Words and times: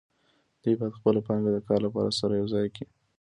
دوی 0.63 0.75
باید 0.79 0.97
خپله 0.99 1.19
پانګه 1.27 1.49
د 1.53 1.59
کار 1.67 1.79
لپاره 1.87 2.11
سره 2.19 2.33
یوځای 2.41 2.67
کړي 2.75 2.85